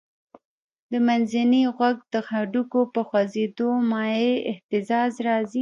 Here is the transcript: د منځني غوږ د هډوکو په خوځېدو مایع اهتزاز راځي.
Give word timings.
د 0.91 0.93
منځني 1.07 1.63
غوږ 1.75 1.97
د 2.13 2.15
هډوکو 2.29 2.81
په 2.93 3.01
خوځېدو 3.09 3.69
مایع 3.91 4.33
اهتزاز 4.51 5.11
راځي. 5.25 5.49